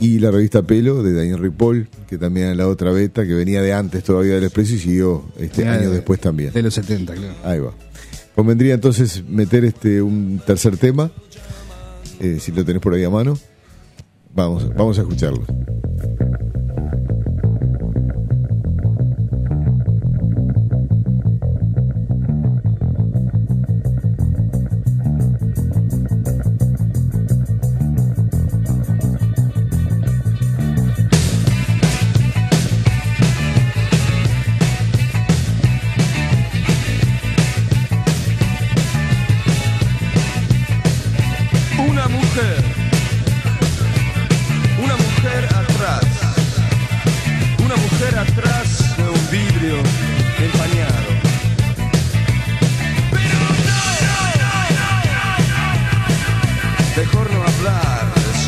Y 0.02 0.20
la 0.20 0.32
revista 0.32 0.62
Pelo 0.62 1.04
de 1.04 1.12
Daniel 1.14 1.40
Ripoll, 1.40 1.90
que 2.08 2.18
también 2.18 2.46
era 2.48 2.56
la 2.56 2.68
otra 2.70 2.92
beta, 2.94 3.26
que 3.28 3.34
venía 3.34 3.62
de 3.62 3.74
antes 3.74 4.02
todavía 4.02 4.36
del 4.36 4.46
Expreso 4.46 4.76
y 4.76 4.80
siguió 4.80 5.26
este 5.38 5.68
años 5.68 5.88
de- 5.88 5.96
después 5.96 6.22
también. 6.22 6.54
De 6.54 6.64
los 6.64 6.74
70, 6.74 7.14
claro. 7.16 7.34
Ahí 7.44 7.60
va. 7.60 7.74
Convendría 8.40 8.74
entonces 8.74 9.22
meter 9.28 9.66
este 9.66 10.02
un 10.02 10.42
tercer 10.46 10.78
tema, 10.78 11.12
eh, 12.22 12.38
si 12.40 12.54
lo 12.54 12.64
tenés 12.64 12.82
por 12.82 12.94
ahí 12.94 13.04
a 13.04 13.10
mano. 13.10 13.38
Vamos, 14.34 14.74
vamos 14.78 14.98
a 14.98 15.02
escucharlo. 15.02 15.44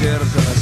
Hablar 0.09 0.60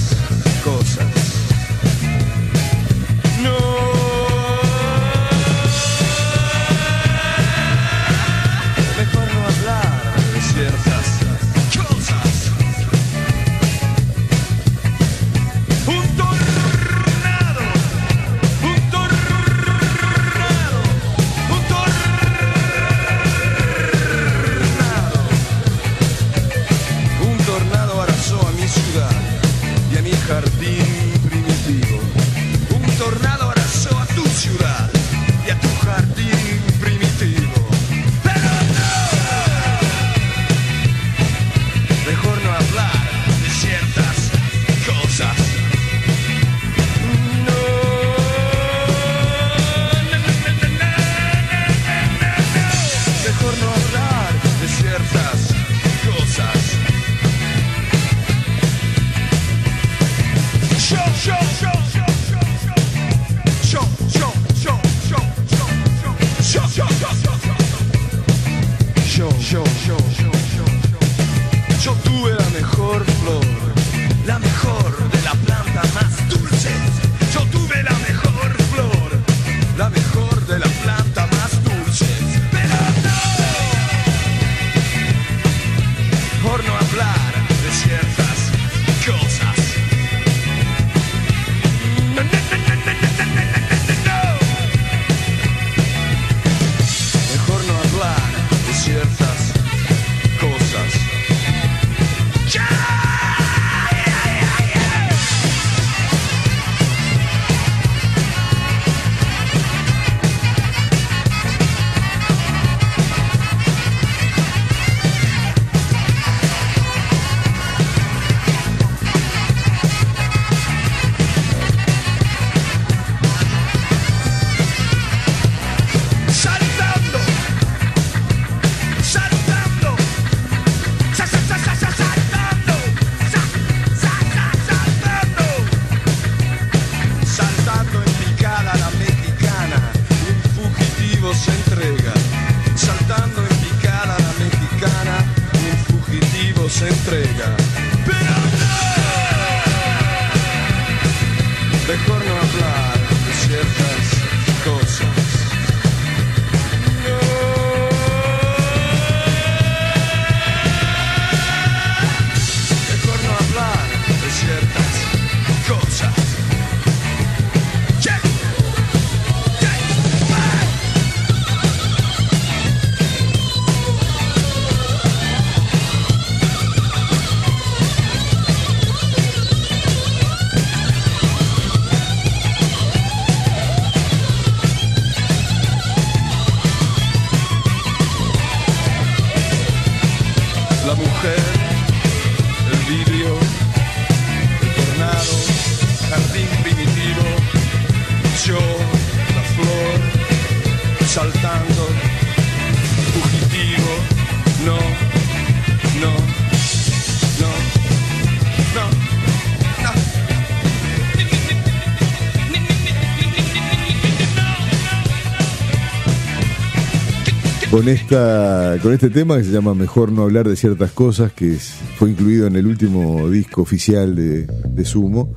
con 217.80 217.88
esta 217.88 218.76
con 218.84 218.92
este 218.94 219.10
tema 219.10 219.38
que 219.38 219.46
se 219.46 219.52
llama 219.52 219.74
Mejor 219.74 220.12
no 220.12 220.24
hablar 220.24 220.50
de 220.50 220.58
ciertas 220.58 220.92
cosas, 220.92 221.32
que 221.32 221.54
es- 221.54 221.76
fue 221.98 222.10
incluido 222.10 222.46
en 222.48 222.58
el 222.58 222.68
último 222.68 223.30
disco 223.30 223.62
oficial 223.62 224.16
de, 224.18 224.48
de 224.48 224.84
Sumo, 224.86 225.34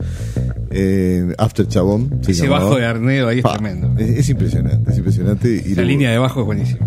eh, 0.70 1.32
After 1.38 1.68
Chabón. 1.68 2.18
se 2.22 2.32
Ese 2.32 2.44
llamaba. 2.44 2.64
bajo 2.64 2.76
de 2.78 2.84
Arnedo 2.86 3.28
ahí 3.28 3.38
es 3.38 3.42
Pa, 3.44 3.52
tremendo. 3.58 3.94
Es, 3.96 4.10
es 4.18 4.28
impresionante, 4.30 4.90
es 4.90 4.98
impresionante. 4.98 5.62
Y 5.64 5.74
La 5.76 5.82
lo- 5.82 5.88
línea 5.88 6.10
de 6.10 6.18
bajo 6.18 6.40
es 6.40 6.46
buenísima. 6.46 6.84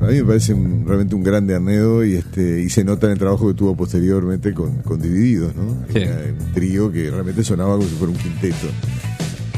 A 0.00 0.06
mí 0.06 0.14
me 0.18 0.24
parece 0.24 0.54
un- 0.54 0.84
realmente 0.86 1.14
un 1.16 1.22
grande 1.24 1.54
Arnedo 1.56 2.04
y 2.04 2.14
este 2.14 2.62
y 2.62 2.68
se 2.70 2.84
nota 2.84 3.06
en 3.06 3.14
el 3.14 3.18
trabajo 3.18 3.48
que 3.48 3.54
tuvo 3.54 3.74
posteriormente 3.76 4.52
con, 4.54 4.76
con 4.82 5.00
Divididos, 5.02 5.56
¿no? 5.56 5.76
Sí. 5.92 5.98
Era 6.02 6.18
un 6.38 6.52
trío 6.52 6.92
que 6.92 7.10
realmente 7.10 7.42
sonaba 7.42 7.76
como 7.76 7.88
si 7.88 7.94
fuera 7.96 8.12
un 8.12 8.18
quinteto. 8.18 8.68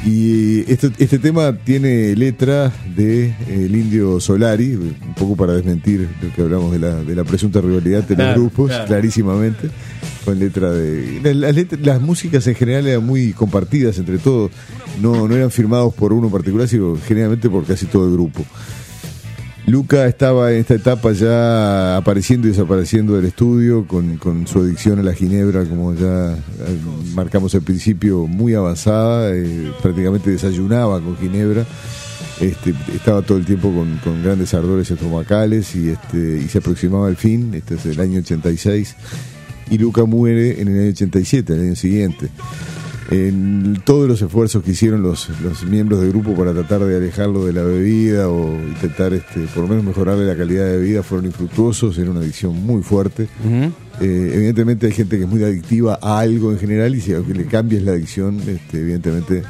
Y 0.07 0.61
este, 0.71 0.92
este 0.99 1.19
tema 1.19 1.53
tiene 1.57 2.14
letra 2.14 2.73
de 2.95 3.25
eh, 3.27 3.35
el 3.49 3.75
indio 3.75 4.21
Solari, 4.21 4.75
un 4.77 4.95
poco 5.19 5.35
para 5.35 5.55
desmentir 5.55 6.09
lo 6.23 6.33
que 6.33 6.42
hablamos 6.42 6.71
de 6.71 6.79
la, 6.79 6.95
de 7.03 7.14
la 7.16 7.25
presunta 7.25 7.61
rivalidad 7.61 8.07
Claro, 8.07 8.25
los 8.27 8.35
grupos, 8.37 8.69
claro. 8.71 8.87
clarísimamente, 8.87 9.69
con 10.25 10.38
letra 10.38 10.71
de... 10.71 11.21
la- 11.25 11.35
Las, 11.35 11.55
letras- 11.57 11.81
las 11.85 12.01
músicas 12.01 12.47
en 12.47 12.55
general 12.55 12.87
eran 12.87 13.05
muy 13.05 13.33
compartidas 13.33 13.99
entre 13.99 14.19
todos, 14.19 14.53
no, 15.03 15.27
no 15.27 15.35
eran 15.35 15.51
firmados 15.51 15.92
por 15.92 16.12
uno 16.12 16.29
en 16.29 16.33
particular, 16.33 16.69
sino 16.69 16.97
generalmente 17.05 17.51
por 17.51 17.64
casi 17.64 17.87
todo 17.87 18.07
el 18.07 18.12
grupo. 18.12 18.45
Luca 19.66 20.07
estaba 20.07 20.52
en 20.52 20.61
esta 20.61 20.74
etapa 20.74 21.11
ya 21.11 21.96
apareciendo 21.96 22.46
y 22.46 22.50
desapareciendo 22.50 23.16
del 23.16 23.24
estudio 23.24 23.85
con, 23.88 24.16
con 24.16 24.46
su 24.46 24.61
adicción 24.61 25.00
a 25.00 25.02
la 25.02 25.12
ginebra, 25.12 25.64
como 25.64 25.92
ya 25.92 26.35
eh, 26.35 26.37
marcamos 27.14 27.52
al 27.57 27.62
principio, 27.62 28.29
muy 28.29 28.55
avanzada, 28.55 29.35
eh, 29.35 29.72
prácticamente 29.83 30.31
desayunaba 30.31 31.00
con 31.00 31.16
ginebra, 31.16 31.66
este, 32.40 32.74
estaba 32.94 33.22
todo 33.22 33.38
el 33.38 33.44
tiempo 33.44 33.72
con, 33.72 34.22
grandes 34.22 34.55
ardores 34.55 34.88
estomacales 34.88 35.74
y, 35.74 35.88
este, 35.88 36.42
y 36.44 36.48
se 36.48 36.59
aproximaba 36.59 37.09
al 37.09 37.16
fin, 37.16 37.52
este 37.52 37.74
es 37.74 37.87
el 37.87 37.98
año 37.98 38.20
86, 38.20 38.94
y 39.70 39.79
Luca 39.79 40.05
muere 40.05 40.61
en 40.61 40.68
el 40.68 40.81
año 40.81 40.90
87, 40.90 41.52
el 41.52 41.61
año 41.61 41.76
siguiente. 41.76 42.29
En 43.11 43.81
todos 43.85 44.09
los 44.09 44.21
esfuerzos 44.21 44.62
que 44.62 44.73
hicieron 44.73 45.03
los, 45.03 45.29
los 45.40 45.64
miembros 45.64 46.01
del 46.01 46.11
grupo 46.11 46.35
para 46.35 46.53
tratar 46.53 46.81
de 46.85 46.97
alejarlo 46.97 47.45
de 47.45 47.53
la 47.53 47.62
bebida 47.62 48.29
o 48.29 48.55
intentar 48.55 49.14
este, 49.14 49.40
por 49.55 49.62
lo 49.62 49.69
menos 49.69 49.85
mejorarle 49.85 50.25
la 50.25 50.37
calidad 50.37 50.66
de 50.66 50.79
vida 50.79 51.03
fueron 51.03 51.27
infructuosos, 51.27 51.97
era 51.99 52.11
una 52.11 52.21
adicción 52.21 52.55
muy 52.55 52.83
fuerte. 52.83 53.29
Eh, 54.01 54.31
evidentemente 54.35 54.87
hay 54.87 54.93
gente 54.93 55.17
que 55.17 55.25
es 55.25 55.29
muy 55.29 55.43
adictiva 55.43 55.99
a 56.03 56.19
algo 56.19 56.53
en 56.53 56.59
general 56.59 56.95
y 56.95 57.01
si 57.01 57.13
le 57.13 57.47
cambies 57.47 57.83
la 57.83 57.93
adicción, 57.93 58.39
este, 58.47 58.81
evidentemente 58.81 59.43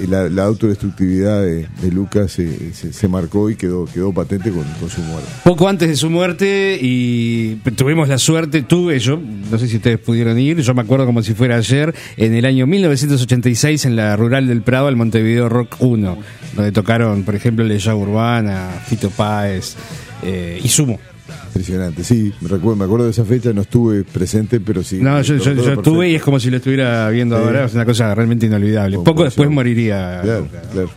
eh, 0.00 0.06
la, 0.08 0.44
autodestructividad 0.44 1.42
de, 1.42 1.66
Lucas 1.90 2.30
se, 2.30 2.72
se- 2.72 3.08
marcó 3.08 3.50
y 3.50 3.56
quedó, 3.56 3.86
quedó 3.86 4.12
patente 4.12 4.52
con, 4.52 4.64
su 4.88 5.00
muerte. 5.00 5.28
Poco 5.42 5.68
antes 5.68 5.88
de 5.88 5.96
su 5.96 6.08
muerte 6.08 6.78
y 6.80 7.56
tuvimos 7.76 8.08
la 8.08 8.18
suerte, 8.18 8.62
tuve 8.62 9.00
yo, 9.00 9.20
no 9.50 9.58
sé 9.58 9.66
si 9.66 9.76
ustedes 9.76 9.98
pudieron 9.98 10.38
ir, 10.38 10.60
yo 10.60 10.72
me 10.74 10.82
acuerdo 10.82 11.06
como 11.06 11.22
si 11.22 11.34
fuera 11.34 11.56
ayer, 11.56 11.92
en 12.16 12.34
el 12.34 12.44
año 12.44 12.68
1986 12.68 13.86
en 13.86 13.96
la 13.96 14.16
Rural 14.16 14.46
del 14.46 14.62
Prado, 14.62 14.88
el 14.88 14.96
Montevideo 14.96 15.48
Rock 15.48 15.76
1, 15.80 16.18
donde 16.54 16.72
tocaron, 16.72 17.24
por 17.24 17.34
ejemplo, 17.34 17.64
Leya 17.64 17.94
Urbana, 17.96 18.68
Fito 18.86 19.10
Páez 19.10 19.74
eh, 20.22 20.60
y 20.62 20.68
Sumo. 20.68 21.00
Impresionante, 21.48 22.04
sí, 22.04 22.32
me 22.40 22.48
recuerdo, 22.48 22.76
me 22.76 22.84
acuerdo 22.84 23.04
de 23.06 23.10
esa 23.12 23.24
fecha, 23.24 23.52
no 23.52 23.62
estuve 23.62 24.04
presente, 24.04 24.60
pero 24.60 24.82
sí. 24.82 24.98
No, 25.00 25.20
yo, 25.22 25.36
yo, 25.36 25.52
estuve 25.72 26.10
y 26.10 26.14
es 26.14 26.22
como 26.22 26.38
si 26.40 26.50
lo 26.50 26.56
estuviera 26.58 27.08
viendo 27.10 27.36
Sí. 27.36 27.42
ahora, 27.44 27.64
es 27.66 27.74
una 27.74 27.84
cosa 27.84 28.14
realmente 28.14 28.46
inolvidable. 28.46 28.98
Poco 28.98 29.24
después 29.24 29.50
moriría. 29.50 30.20
Claro, 30.22 30.40
Luca. 30.42 30.62
claro. 30.72 30.90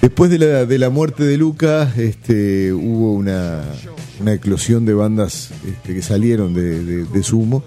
Después 0.00 0.30
de 0.30 0.38
la, 0.38 0.64
de 0.64 0.78
la 0.78 0.90
muerte 0.90 1.24
de 1.24 1.36
Luca, 1.36 1.92
este, 1.96 2.72
hubo 2.72 3.14
una, 3.14 3.62
una 4.20 4.32
eclosión 4.32 4.84
de 4.84 4.94
bandas 4.94 5.50
este, 5.68 5.94
que 5.94 6.02
salieron 6.02 6.54
de, 6.54 6.84
de- 6.84 7.04
de 7.04 7.22
Sumo. 7.22 7.64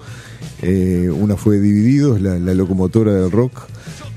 Eh, 0.61 1.09
una 1.11 1.35
fue 1.35 1.59
Divididos, 1.59 2.21
la, 2.21 2.37
la 2.39 2.53
locomotora 2.53 3.13
del 3.13 3.31
rock, 3.31 3.53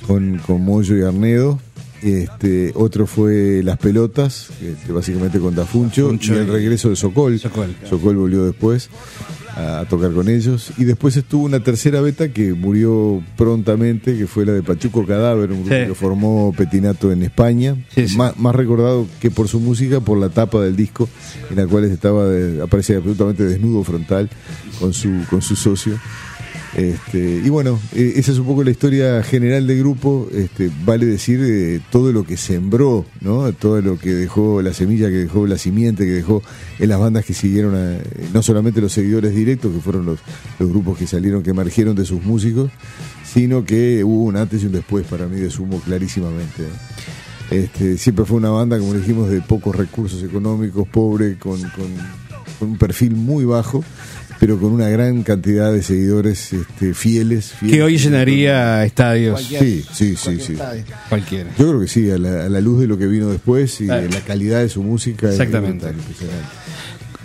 con, 0.06 0.38
con 0.46 0.62
Moyo 0.64 0.96
y 0.96 1.02
Arnedo. 1.02 1.58
Este, 2.04 2.70
otro 2.74 3.06
fue 3.06 3.62
Las 3.64 3.78
Pelotas, 3.78 4.48
este, 4.62 4.92
básicamente 4.92 5.38
con 5.38 5.54
Dafuncho, 5.54 6.08
Funcho 6.08 6.34
y 6.34 6.38
el 6.38 6.48
regreso 6.48 6.90
de 6.90 6.96
Sokol. 6.96 7.38
Sokol, 7.38 7.74
claro. 7.80 7.88
Sokol 7.88 8.16
volvió 8.16 8.44
después 8.44 8.90
a, 9.56 9.80
a 9.80 9.88
tocar 9.88 10.12
con 10.12 10.28
ellos. 10.28 10.70
Y 10.76 10.84
después 10.84 11.16
estuvo 11.16 11.44
una 11.44 11.60
tercera 11.60 12.02
beta 12.02 12.28
que 12.28 12.52
murió 12.52 13.22
prontamente, 13.38 14.18
que 14.18 14.26
fue 14.26 14.44
la 14.44 14.52
de 14.52 14.62
Pachuco 14.62 15.06
Cadáver, 15.06 15.50
un 15.52 15.60
grupo 15.64 15.74
Sí. 15.74 15.86
que 15.86 15.94
formó 15.94 16.52
Petinato 16.54 17.10
en 17.10 17.22
España. 17.22 17.74
Sí, 17.94 18.06
sí. 18.08 18.16
Má- 18.18 18.34
Más, 18.36 18.54
recordado 18.54 19.06
que 19.20 19.30
por 19.30 19.48
su 19.48 19.58
música, 19.60 20.00
por 20.00 20.18
la 20.18 20.28
tapa 20.28 20.60
del 20.60 20.76
disco, 20.76 21.08
en 21.48 21.56
la 21.56 21.66
cual 21.66 21.84
estaba 21.84 22.26
de- 22.26 22.60
aparece 22.62 22.96
absolutamente 22.96 23.44
desnudo 23.44 23.82
frontal 23.82 24.28
con 24.78 24.92
su, 24.92 25.10
con 25.30 25.40
su 25.40 25.56
socio. 25.56 25.98
Este, 26.76 27.40
y 27.44 27.48
bueno, 27.50 27.78
eh, 27.94 28.14
esa 28.16 28.32
es 28.32 28.38
un 28.38 28.46
poco 28.46 28.64
la 28.64 28.70
historia 28.72 29.22
general 29.22 29.66
del 29.66 29.78
grupo. 29.78 30.28
Este, 30.32 30.70
vale 30.84 31.06
decir 31.06 31.40
eh, 31.42 31.80
todo 31.92 32.12
lo 32.12 32.24
que 32.24 32.36
sembró, 32.36 33.04
¿no? 33.20 33.52
todo 33.52 33.80
lo 33.80 33.96
que 33.96 34.12
dejó, 34.12 34.60
la 34.60 34.72
semilla 34.74 35.08
que 35.08 35.14
dejó, 35.16 35.46
la 35.46 35.56
simiente 35.56 36.04
que 36.04 36.10
dejó 36.10 36.42
en 36.80 36.88
las 36.88 36.98
bandas 36.98 37.24
que 37.24 37.32
siguieron, 37.34 37.74
a- 37.76 37.92
eh, 37.96 38.02
no 38.32 38.42
solamente 38.42 38.80
los 38.80 38.92
seguidores 38.92 39.34
directos, 39.34 39.72
que 39.72 39.80
fueron 39.80 40.04
los, 40.06 40.18
grupos 40.58 40.98
que 40.98 41.06
salieron, 41.06 41.42
que 41.44 41.50
emergieron 41.50 41.94
de 41.94 42.04
sus 42.04 42.22
músicos, 42.24 42.70
sino 43.24 43.64
que 43.64 44.02
hubo 44.02 44.24
un 44.24 44.36
antes 44.36 44.62
y 44.62 44.66
un 44.66 44.72
después 44.72 45.06
para 45.06 45.28
mí 45.28 45.38
de 45.38 45.50
Sumo 45.50 45.80
clarísimamente. 45.80 46.64
Este, 47.50 47.98
siempre 47.98 48.24
fue 48.24 48.38
una 48.38 48.50
banda, 48.50 48.78
como 48.78 48.94
dijimos, 48.94 49.30
de 49.30 49.40
pocos 49.42 49.76
recursos 49.76 50.22
económicos, 50.24 50.88
pobre, 50.88 51.38
con 51.38 51.60
un 52.60 52.78
perfil 52.78 53.14
muy 53.14 53.44
bajo, 53.44 53.84
pero 54.40 54.58
con 54.58 54.72
una 54.72 54.88
gran 54.88 55.22
cantidad 55.22 55.72
de 55.72 55.82
seguidores 55.82 56.52
este, 56.52 56.94
fieles, 56.94 57.52
fieles. 57.52 57.76
Que 57.76 57.82
hoy 57.82 57.96
llenaría 57.98 58.84
estadios 58.84 59.42
Sí, 59.42 59.84
sí, 59.92 60.16
sí, 60.16 60.38
sí. 60.40 60.56
cualquiera. 61.08 61.50
Yo 61.58 61.68
creo 61.68 61.80
que 61.80 61.88
sí, 61.88 62.10
a 62.10 62.18
la, 62.18 62.44
a 62.44 62.48
la 62.48 62.60
luz 62.60 62.80
de 62.80 62.86
lo 62.86 62.98
que 62.98 63.06
vino 63.06 63.28
después 63.28 63.80
y 63.80 63.86
de 63.86 64.08
la 64.08 64.20
calidad 64.20 64.60
de 64.60 64.68
su 64.68 64.82
música. 64.82 65.28
Exactamente. 65.30 65.86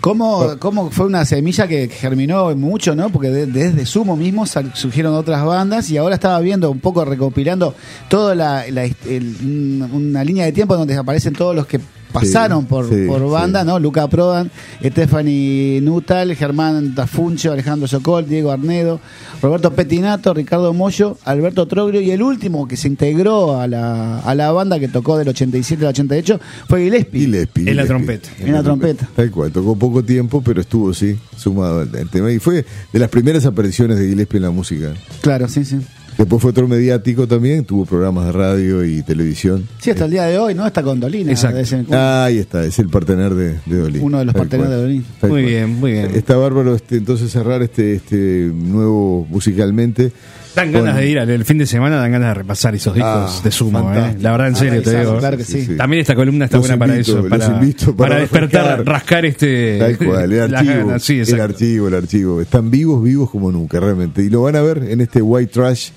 ¿Cómo, 0.01 0.57
¿Cómo 0.59 0.91
fue 0.91 1.07
una 1.07 1.25
semilla 1.25 1.67
que 1.67 1.89
germinó 1.89 2.55
mucho, 2.55 2.95
no? 2.95 3.09
Porque 3.09 3.29
de- 3.29 3.47
desde 3.47 3.85
Sumo 3.85 4.15
mismo 4.15 4.45
surgieron 4.45 5.13
otras 5.13 5.43
bandas 5.43 5.89
y 5.89 5.97
ahora 5.97 6.15
estaba 6.15 6.39
viendo 6.39 6.71
un 6.71 6.79
poco, 6.79 7.03
recopilando 7.03 7.75
toda 8.07 8.33
la, 8.33 8.63
la- 8.71 8.85
el- 8.85 9.35
un- 9.43 9.89
una 9.91 10.23
línea 10.23 10.45
de 10.45 10.53
tiempo 10.53 10.77
donde 10.77 10.95
aparecen 10.95 11.33
todos 11.33 11.53
los 11.53 11.67
que 11.67 11.81
pasaron 12.11 12.65
por, 12.65 12.89
sí, 12.89 13.05
por 13.07 13.29
banda, 13.29 13.61
sí. 13.61 13.67
¿no? 13.67 13.79
Luca 13.79 14.07
Prodan, 14.07 14.51
Stephanie 14.83 15.81
Nutal, 15.81 16.35
Germán 16.35 16.95
Tafuncho, 16.95 17.51
Alejandro 17.51 17.87
Sokol, 17.87 18.27
Diego 18.27 18.51
Arnedo, 18.51 18.99
Roberto 19.41 19.73
Petinato, 19.73 20.33
Ricardo 20.33 20.73
Moyo, 20.73 21.17
Alberto 21.25 21.67
Troglio 21.67 22.01
y 22.01 22.11
el 22.11 22.21
último 22.21 22.67
que 22.67 22.77
se 22.77 22.87
integró 22.87 23.59
a 23.59 23.67
la, 23.67 24.19
a 24.19 24.35
la 24.35 24.51
banda 24.51 24.79
que 24.79 24.87
tocó 24.87 25.17
del 25.17 25.29
87 25.29 25.83
al 25.83 25.89
88 25.89 26.39
fue 26.67 26.83
Gillespie. 26.83 27.21
Gillespie, 27.21 27.69
En 27.69 27.77
la 27.77 27.85
trompeta. 27.85 28.29
En 28.39 28.53
la 28.53 28.63
trompeta. 28.63 29.07
Tal 29.15 29.31
cual, 29.31 29.51
tocó 29.51 29.75
poco 29.75 30.03
tiempo, 30.03 30.41
pero 30.41 30.61
estuvo, 30.61 30.93
sí, 30.93 31.17
sumado 31.35 31.81
al, 31.81 31.95
al 31.95 32.09
tema. 32.09 32.31
Y 32.31 32.39
fue 32.39 32.65
de 32.91 32.99
las 32.99 33.09
primeras 33.09 33.45
apariciones 33.45 33.97
de 33.97 34.07
Gillespie 34.07 34.37
en 34.37 34.43
la 34.43 34.51
música. 34.51 34.93
Claro, 35.21 35.47
sí, 35.47 35.65
sí. 35.65 35.77
Después 36.19 36.41
fue 36.41 36.51
otro 36.51 36.67
mediático 36.67 37.27
también, 37.29 37.63
tuvo 37.63 37.85
programas 37.85 38.25
de 38.25 38.33
radio 38.33 38.83
y 38.83 39.01
televisión. 39.03 39.65
Sí, 39.79 39.89
hasta 39.91 40.03
el 40.03 40.11
día 40.11 40.23
de 40.25 40.37
hoy, 40.37 40.53
¿no? 40.53 40.67
Está 40.67 40.83
con 40.83 40.99
Dolina. 40.99 41.31
Exacto. 41.31 41.55
de 41.55 41.63
ese- 41.63 41.85
Ah, 41.91 42.25
ahí 42.25 42.39
está, 42.39 42.65
es 42.65 42.77
el 42.77 42.89
partener 42.89 43.33
de, 43.33 43.57
de 43.65 43.77
Dolly. 43.77 43.99
Uno 43.99 44.19
de 44.19 44.25
los 44.25 44.35
parteneros 44.35 44.69
de 44.69 44.81
Dolly. 44.81 45.05
Tal 45.21 45.29
Muy 45.29 45.41
cual. 45.43 45.49
bien, 45.53 45.69
muy 45.79 45.91
bien. 45.93 46.11
Está 46.13 46.35
bárbaro 46.35 46.75
este, 46.75 46.97
entonces 46.97 47.31
cerrar 47.31 47.61
este, 47.63 47.95
este 47.95 48.51
nuevo 48.53 49.25
musicalmente 49.29 50.11
Dan 50.55 50.71
ganas 50.71 50.93
Con- 50.93 51.01
de 51.01 51.09
ir 51.09 51.19
al 51.19 51.29
el 51.29 51.45
fin 51.45 51.57
de 51.59 51.67
semana, 51.67 51.97
dan 51.97 52.11
ganas 52.11 52.29
de 52.29 52.33
repasar 52.33 52.73
esos 52.75 52.93
discos 52.93 53.11
Ah, 53.39 53.41
de 53.43 53.51
sumo, 53.51 53.93
¿eh? 53.93 54.15
La 54.19 54.31
verdad, 54.31 54.47
en 54.47 54.55
serio, 54.55 54.81
te 54.81 54.99
digo. 54.99 55.17
claro 55.19 55.37
que 55.37 55.43
sí. 55.43 55.75
También 55.77 56.01
esta 56.01 56.15
columna 56.15 56.45
está 56.45 56.57
Los 56.57 56.67
buena 56.67 56.79
para 56.79 56.97
eso, 56.97 57.23
para, 57.27 57.47
para 57.47 57.95
para 57.97 58.19
despertar, 58.19 58.85
rascar 58.85 59.25
este. 59.25 59.77
Tal 59.77 59.97
cual, 59.97 60.33
el 60.33 60.39
las 60.51 60.61
archivo, 60.61 60.87
ganas, 60.87 61.03
sí, 61.03 61.19
el 61.19 61.39
archivo, 61.41 61.87
el 61.87 61.93
archivo. 61.93 62.41
Están 62.41 62.71
vivos, 62.71 63.03
vivos 63.03 63.29
como 63.29 63.51
nunca, 63.51 63.79
realmente. 63.79 64.23
Y 64.23 64.29
lo 64.29 64.41
van 64.41 64.55
a 64.55 64.61
ver 64.61 64.79
en 64.89 65.01
este 65.01 65.21
White 65.21 65.51
Trash, 65.53 65.89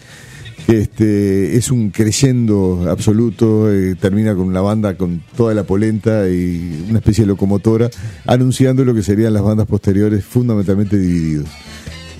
que 0.67 0.79
este, 0.81 1.57
es 1.57 1.71
un 1.73 1.91
creyendo 1.91 2.87
absoluto, 2.89 3.73
eh, 3.73 3.97
termina 3.99 4.35
con 4.35 4.47
una 4.47 4.61
banda 4.61 4.97
con 4.97 5.23
toda 5.37 5.55
la 5.55 5.65
polenta 5.65 6.29
y 6.29 6.87
una 6.91 6.99
especie 6.99 7.25
de 7.25 7.29
locomotora, 7.29 7.89
anunciando 8.27 8.85
lo 8.85 8.95
que 8.95 9.03
serían 9.03 9.33
las 9.33 9.43
bandas 9.43 9.67
posteriores, 9.67 10.25
fundamentalmente 10.25 10.99
divididos. 10.99 11.49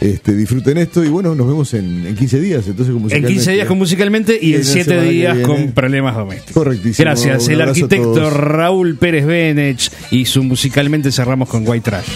Este, 0.03 0.35
disfruten 0.35 0.79
esto 0.79 1.05
y 1.05 1.09
bueno, 1.09 1.35
nos 1.37 1.47
vemos 1.47 1.75
en, 1.75 2.07
en 2.07 2.17
15 2.17 2.41
días. 2.41 2.67
Entonces, 2.67 2.93
con 2.93 3.13
En 3.13 3.25
15 3.25 3.53
días 3.53 3.69
con 3.69 3.79
musicalmente 3.79 4.39
y 4.41 4.51
Y 4.51 4.55
en 4.55 4.61
la 4.61 4.67
7 4.67 4.85
semana 4.85 5.07
que 5.07 5.13
días 5.13 5.39
con 5.39 5.73
problemas 5.73 6.17
domésticos. 6.17 6.55
Correctísimo. 6.55 7.05
Gracias, 7.05 7.49
el 7.49 7.61
arquitecto. 7.61 8.31
Raúl 8.31 8.97
Pérez 8.97 9.27
Benech 9.27 9.91
y 10.11 10.25
su 10.25 10.43
musicalmente 10.43 11.13
cerramos 11.13 11.49
con 11.49 11.67
White 11.67 11.91
Trash. 11.91 12.09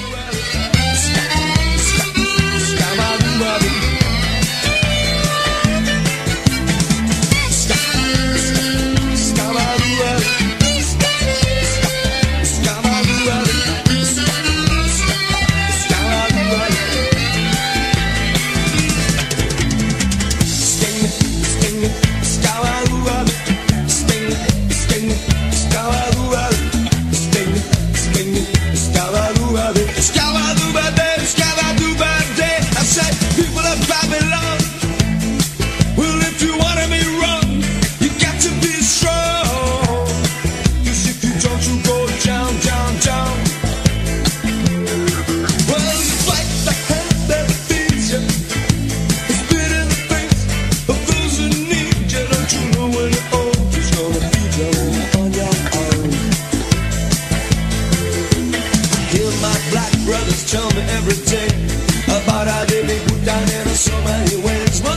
Put 63.07 63.25
down 63.25 63.43
in 63.43 63.65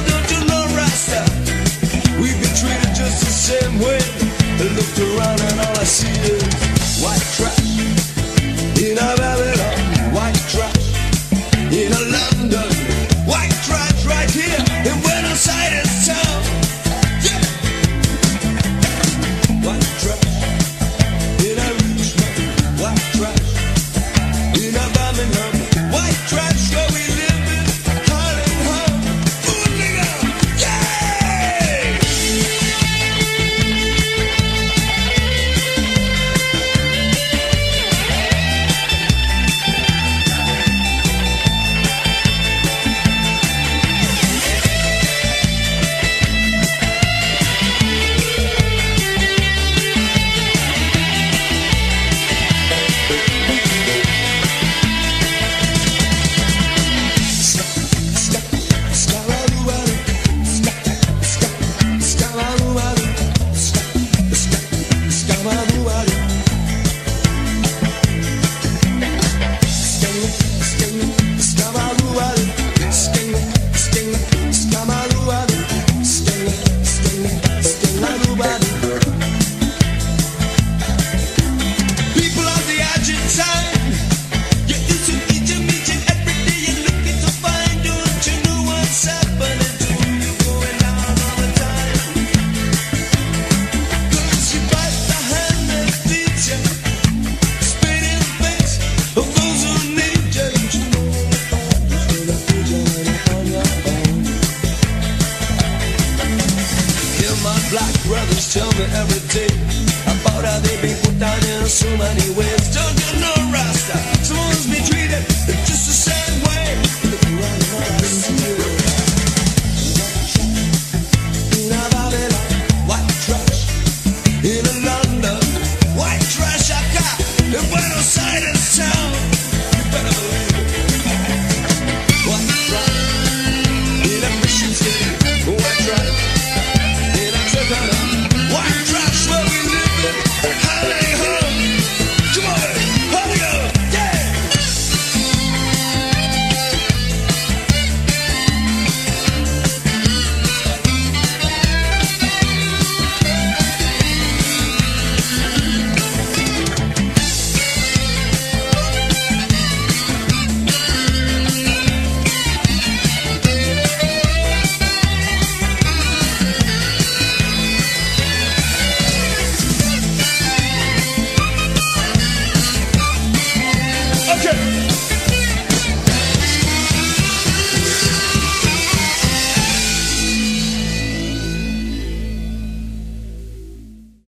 don't 0.10 0.30
you? 0.32 0.40
We've 2.22 2.40
been 2.42 2.56
treated 2.56 2.94
just 2.96 3.20
the 3.24 3.32
same 3.32 3.80
way. 3.80 4.00
Looked 4.60 5.00
around 5.00 5.40
and 5.42 5.60
all 5.60 5.78
I 5.80 5.84
see 5.84 6.08
is 6.08 7.00
white 7.02 7.24
trash 7.36 7.60
in 8.84 8.98
a 8.98 9.16
Babylon, 9.18 9.59